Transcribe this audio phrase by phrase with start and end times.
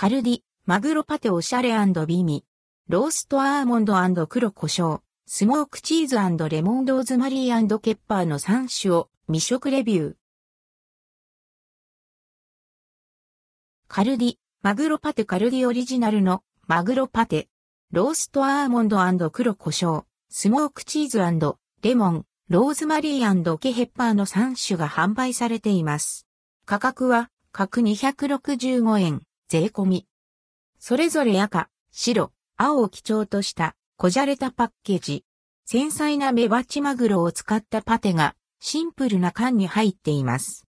[0.00, 1.74] カルディ、マグロパテおしゃれ
[2.06, 2.46] ビミ。
[2.88, 7.46] ローストアーモンド黒胡椒、スモークチーズレモンローズマリー
[7.80, 10.14] ケッパーの3種を未食レビュー。
[13.88, 17.50] カルディ、マグロパテカルディオリジナルのマグロパテ、
[17.92, 21.20] ローストアーモンド黒胡椒、スモークチーズ
[21.82, 23.20] レモン、ローズマリー
[23.74, 26.26] ケッパーの3種が販売されています。
[26.64, 30.06] 価格は、各265円、税込み。
[30.78, 35.24] それぞれ赤、白、青を基調とした、こじゃれたパッケージ。
[35.64, 40.68] 繊細なメバチマグロを使ったパテが、シンプルな缶に入っています。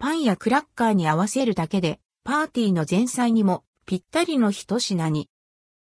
[0.00, 5.30] パンやクラッカーに合わせるだけで、パーティーの前菜にもぴったりの一品に。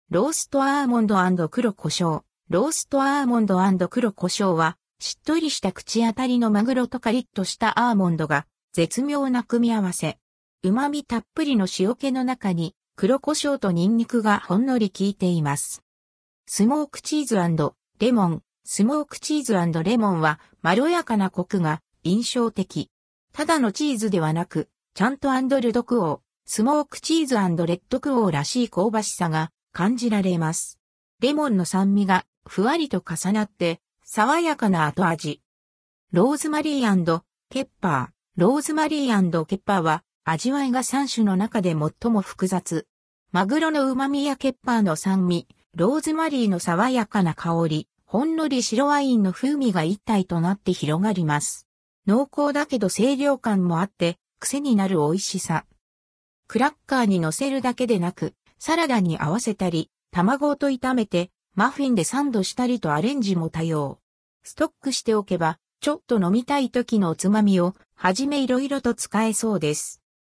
[0.08, 2.22] ローストアーモンド黒胡椒。
[2.48, 10.18] ローストアーモンド黒胡椒は、しっとりした口当たりのマグロとカリッとしたアーモンドが絶妙な組み合わせ。
[10.64, 15.82] 旨味たっぷりの塩気の中に黒胡椒とニンニクがほんのり効いています。
[16.46, 17.36] スモークチーズ
[17.98, 18.42] レモン。
[18.64, 22.90] スモークチーズレモンはまろやかなコクが印象的。
[23.32, 30.78] ただのチーズではなく、ちゃんとアンドルドクオー、スモークチーズレッドクオーらしい香ばしさが感じられます。
[31.18, 35.42] レモンの酸味がふわりと重なって、爽やかな後味。
[36.12, 38.40] ローズマリーケッパー。
[38.40, 42.86] ローズマリーケッパーは、味わいが3種の中で最も複雑。
[43.32, 51.66] マグロの旨味やケッパーの酸味、ローズマリーの爽やかな香り、ほんのり白ワインの風味が一体となって広がります。
[52.06, 55.64] 濃厚だけど清涼感もあって、癖になる美味しさ。
[56.46, 63.98] クラッカーに乗せるだけでなく、サラダに合わせたり、卵と炒めて、マフィンでサンドしたりとアレンジも多様。
[64.44, 70.01] ストックしておけば、ちょっと飲みたい時のおつまみを、はじめいろいろと使えそうです。